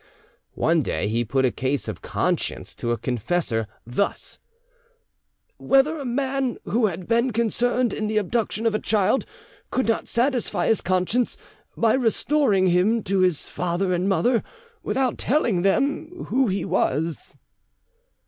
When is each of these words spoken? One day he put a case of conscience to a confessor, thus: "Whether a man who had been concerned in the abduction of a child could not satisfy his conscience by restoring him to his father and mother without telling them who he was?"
One 0.55 0.81
day 0.81 1.07
he 1.07 1.23
put 1.23 1.45
a 1.45 1.51
case 1.51 1.87
of 1.87 2.01
conscience 2.01 2.73
to 2.73 2.91
a 2.91 2.97
confessor, 2.97 3.67
thus: 3.85 4.39
"Whether 5.57 5.99
a 5.99 6.05
man 6.05 6.57
who 6.63 6.87
had 6.87 7.07
been 7.07 7.29
concerned 7.29 7.93
in 7.93 8.07
the 8.07 8.17
abduction 8.17 8.65
of 8.65 8.73
a 8.73 8.79
child 8.79 9.27
could 9.69 9.87
not 9.87 10.07
satisfy 10.07 10.65
his 10.65 10.81
conscience 10.81 11.37
by 11.77 11.93
restoring 11.93 12.65
him 12.65 13.03
to 13.03 13.19
his 13.19 13.47
father 13.47 13.93
and 13.93 14.09
mother 14.09 14.41
without 14.81 15.19
telling 15.19 15.61
them 15.61 16.25
who 16.29 16.47
he 16.47 16.65
was?" 16.65 17.35